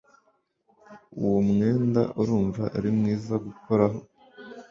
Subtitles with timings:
[1.23, 3.99] Uwo mwenda urumva ari mwiza gukoraho